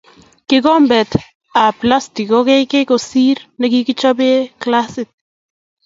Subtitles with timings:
[0.47, 5.09] Kikombetab plastic ko kekei kosir nekikichobee glasit.